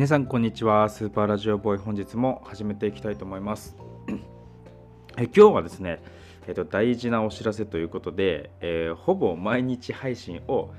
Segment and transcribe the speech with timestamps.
[0.00, 0.88] 皆さんこんにちは。
[0.88, 3.76] スーパーラジオボーイ本日も始めていきたいと思います。
[5.18, 6.02] え今日はですね、
[6.48, 10.70] えっと、大事なお知らせということで、えー、ほぼ毎日配信を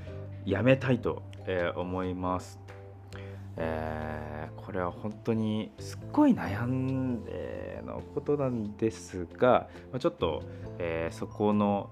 [0.44, 2.60] やめたいと、えー、思います、
[3.58, 9.70] えー、これは本当にすっごい悩んでのことなんですが
[10.00, 10.42] ちょっと、
[10.80, 11.92] えそこの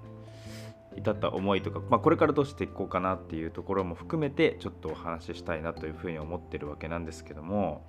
[0.98, 7.86] 至った思いとか、まあ、これからどうしていこうかなっていうところも含めてちょっとお話ししたいなというふうに思ってるわけなんですけども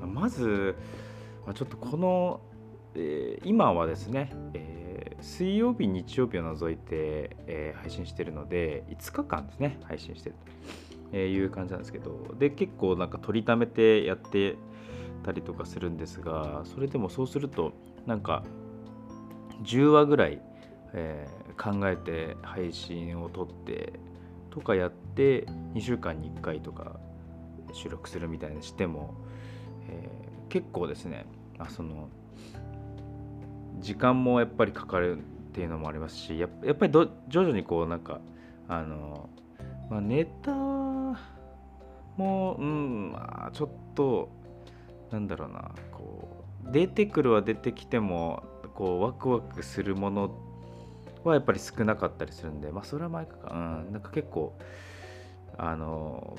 [0.00, 0.76] まず
[1.54, 2.40] ちょっとこの、
[2.94, 10.34] えー、今はですね、えー、水曜日日曜日を除いて、えー、配信してるので5日間ですね配信してる
[11.10, 14.56] という感じなんですけどで結構なんか取りためてやって
[15.24, 17.72] たりとかするんですがそれでもそうすると
[18.06, 18.44] なんか
[19.62, 20.40] 10話ぐらい
[20.92, 23.92] えー、考えて配信を撮って
[24.50, 26.98] とかやって2週間に1回とか
[27.72, 29.14] 収録するみたいにしても、
[29.88, 31.26] えー、結構ですね
[31.58, 32.08] あその
[33.80, 35.20] 時間もやっぱりかかるっ
[35.52, 38.20] ていうのもありますしやっぱり徐々にこうなんか
[38.68, 39.28] あの、
[39.90, 40.52] まあ、ネタ
[42.16, 44.30] もうんまあちょっと
[45.10, 48.42] なんだろうなこう出てくるは出てきても
[48.74, 50.30] こうワクワクするもの
[51.30, 54.56] はやっぱり少なかったりするんで、まあ、それは前か、うん、なんか結構、
[55.58, 56.36] あの、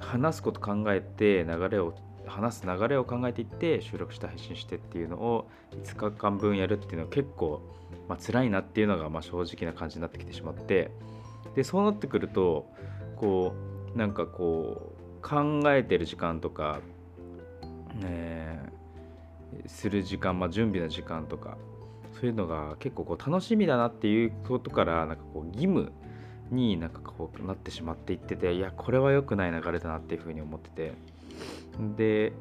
[0.00, 1.94] 話すこと考えて流れを
[2.26, 7.60] 話す流れを考えていって収録して配信してっていうのを5日間分やるっていうのは結構、
[8.08, 10.90] まあ辛いなっていうのがまあ正直な感じになってきてしまって
[11.54, 12.70] でそうなってくると
[13.16, 13.54] こ
[13.94, 16.80] うなんかこう考えてる時間とか、
[18.02, 18.58] え、
[19.66, 21.58] する時間、まあ、準備の時間とか
[22.20, 25.90] そういうのが結構こう楽しみだなっていうことからなんかこう義務
[26.50, 30.92] になんかこうなってしまっていってていやこれは良くない流れだなっていうふうに思ってて。
[31.96, 32.32] で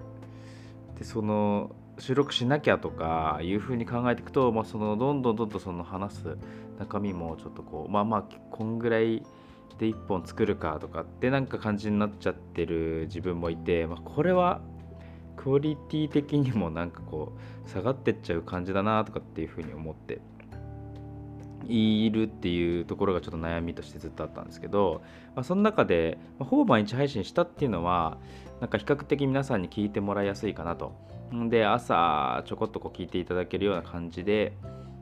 [0.98, 6.38] でその収録しなきゃとかいうふうに考えていくと、まあ、そのどんどんどんどんその話す
[6.78, 9.24] 中身もちょっとこうまあまあこんぐらい
[9.78, 14.62] で1本作るかとかってなんか感じになっちゃってる自分もいて、まあ、これは
[15.40, 17.32] クオリティ的にもなんかこ
[17.66, 20.20] う下がってっちゃう感じだなとかっていうふうに思って
[21.66, 25.02] いるっていうところがちょっと悩みとしてずっとあったんですけど、
[25.36, 28.18] まあ、その中で、まあ、ほぼ毎日配信したっていうのは
[28.60, 30.92] なんか比較的皆さんに聞いてもらいやすいかなと。
[31.50, 34.54] で朝ちょこっとこう聞いていただけるような感じで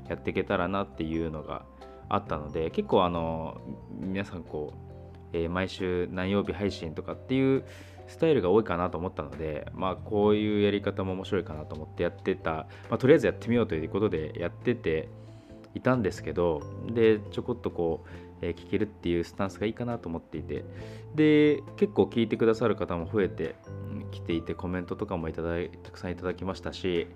[0.07, 1.63] やっていけたらなっていうのが
[2.09, 3.59] あったので結構あの
[4.01, 7.63] 皆さんこう、えー、毎週何曜日配信とかっていう
[8.07, 15.09] スタイルが多いかなと思ったので、まあ、こういうやり方も面白いかなと思ってやってた、まあ、とりあえずやってみようということでやってて
[15.75, 18.09] いたんですけどでちょこっとこう、
[18.41, 20.63] えー、聞けるっていうスタンスがいいかなと思っていて
[21.15, 23.55] で結構聞いてくださる方も増えて
[24.11, 27.07] きていてコメントとかもいただいたくさんいただきましたし、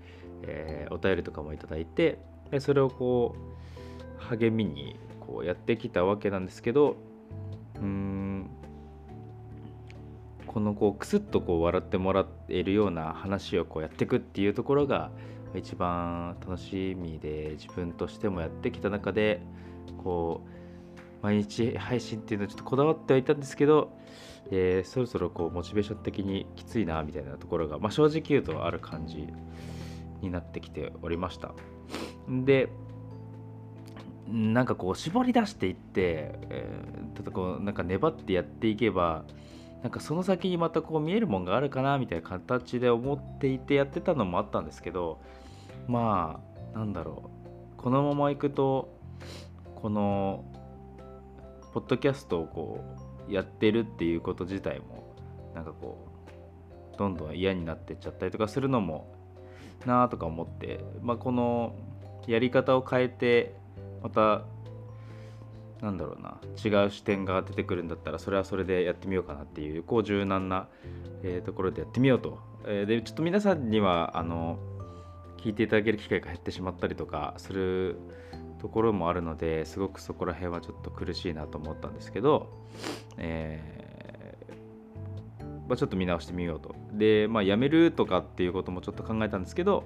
[0.43, 2.19] えー、お便りとかもいただいて
[2.51, 3.35] でそれをこ
[4.19, 6.97] う励みにこうやってきたわけなんですけど
[7.75, 8.20] うん
[10.53, 15.09] このこうクスッとこう笑ってもらえるような話をこうやっていくっていうところが
[15.55, 19.41] 一番楽しみで自分としてもやってきた中で
[20.03, 23.97] こう毎日配信っていうのはちょっとこだわってはいたんですけど、
[24.51, 29.27] えー、そろそろこうモチベーション的にきついなみたいなところが、まあ、正直言うとある感じ
[30.21, 31.53] になってきておりました。
[32.27, 32.69] で
[34.27, 39.23] なんかこう絞り出していって、えー、ただこうなんか粘ってやっていけば
[39.83, 45.19] なんかその先にまたこう見えるもんがあるかなみたいな形で思っていてやってたのもあったんですけど
[45.87, 46.39] ま
[46.73, 47.31] あなんだろ
[47.77, 47.81] う。
[47.81, 48.93] このままいくと
[49.75, 50.45] この
[51.73, 52.83] ポッドキャストをこ
[53.27, 55.15] うやってるっていうこと自体も
[55.55, 56.07] なんかこ
[56.93, 59.11] うどんどん嫌になってっちゃったりとかするのも
[59.85, 61.75] なあとか思って、まあ、この
[62.27, 63.55] やり方を変えて
[64.03, 64.43] また
[65.81, 66.37] なんだろうな。
[66.63, 70.67] 違う視点が出てくるんだったらそれはそれでやってみようかなっていうこう柔軟な、
[71.23, 74.59] えー、ところでやってみようと、えー、でちょっと皆さんにはあの
[75.37, 77.97] 聞いていただける機会が減ってしまったりとかする
[78.59, 82.47] ところもあるのですごくそこら辺はちょっと苦しいなと思ったんですけど、
[83.17, 86.75] えー、ま、ちょっと見直してみようと。
[86.93, 89.85] でまあやめるとかっていうこともちょっと考えたんですけど、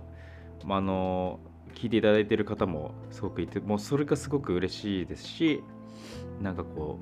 [0.66, 1.40] まあ、あの
[1.76, 5.64] 聞いていただいている方もすごくいてもうそれがすごく嬉しいですし
[6.42, 7.00] なんかこ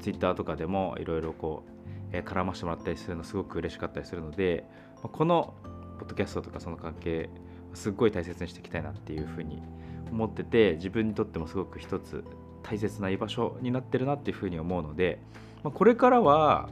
[0.00, 1.70] うツイッターとかでもいろいろこう、
[2.12, 4.64] えー、絡ましてもらったりするのすごく嬉しかったりするので
[5.02, 5.54] この
[5.98, 7.28] ポッドキャストとかその関係
[7.74, 9.62] すっごい大切にしていきたいなっていうふうに
[10.10, 12.24] 思ってて自分にとってもすごく一つ
[12.62, 15.20] 大切な居場所になってるなっていうふうに思うので、
[15.64, 16.68] まあ、これからは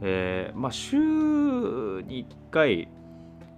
[0.00, 2.88] えー、まあ、週に1回、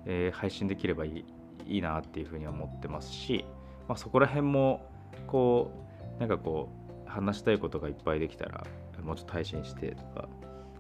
[0.07, 1.25] えー、配信できればいい
[1.71, 3.45] いいなっていうふうに思ってますし、
[3.89, 4.87] まあ、そこら辺も
[5.27, 5.71] こ
[6.17, 6.69] うなんかこ
[7.07, 8.67] う話したいことがいっぱいできたら
[9.03, 10.29] もうちょっと配信してとか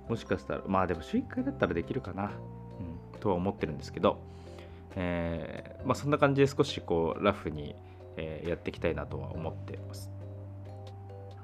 [0.09, 4.19] もしかしたらまあでも週1回だったらできるかな、うん、とは思ってるんですけど、
[4.97, 7.75] えー、まあ、そんな感じで少しこうラフに、
[8.17, 10.11] えー、やっていきたいなとは思ってます。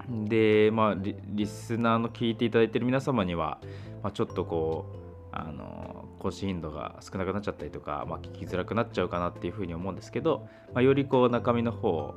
[0.08, 3.58] で、まあリ、リスナーの聞いていただいてる皆様には、
[4.02, 12.14] まあ、ちょっとこう、あの更新頻度が少なくなっちゃったりとか、まあ、聞きづらくなっちゃうかなっていうふうに思うんですけど、まあ、よりこう中身の方を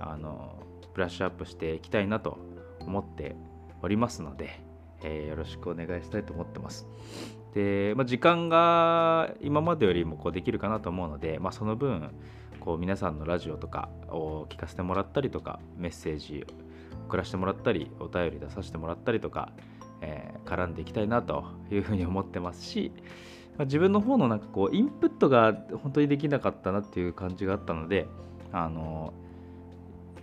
[0.00, 0.62] あの
[0.94, 2.38] ブラッシュアップしていきたいなと
[2.80, 3.36] 思って
[3.82, 4.60] おりますので、
[5.02, 6.86] えー、よろしくお願いしたいと思ってます。
[7.54, 12.10] で、まあ、時間が今までよりもこうできるかなと思うので、まあ、その分
[12.60, 16.46] こう皆さんのラジオとかを聞かせてもらったりとかメッセージ
[17.06, 19.52] 送らせてもらったりお便り出させてもらったりとか、
[20.04, 22.92] えー、絡んでいきたいなというふうに思ってますし、
[23.56, 28.06] まあ、自分の方のなんかこうインプットが本当にできなかったなっていう感じがあったので
[28.52, 29.14] あの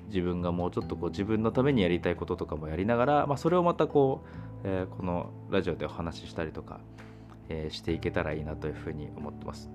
[0.08, 4.24] 自分がもうちょっとこう自分のためにやりたいこととかもやりながら、まあ、それをまたこ
[4.64, 6.80] う、えー、このラジオでお話ししたりとか、
[7.50, 9.72] えー、していけたらいいなというふうに思ってます。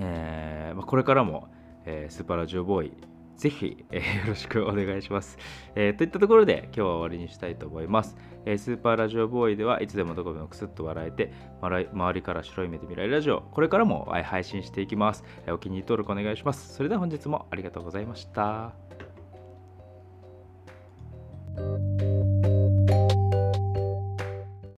[0.00, 1.48] えーまあ、これからも、
[1.84, 2.92] えー、スーパーラジオボーイ
[3.38, 5.38] ぜひ、えー、よろしくお願いします、
[5.76, 11.32] えー、といったところで今日は終わりにしたいと思います、えー、スーパーラジオボーイではいつでもどこでもくすっと笑えて
[11.62, 16.74] 周りから白い目で見られるラジオこれからも配信していきます、えお気に入り登録お願いします。
[16.74, 18.97] それでは本日もありがとうございました。